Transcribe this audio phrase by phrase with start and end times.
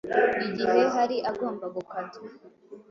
[0.47, 2.27] igihe hari agomba gukatwa.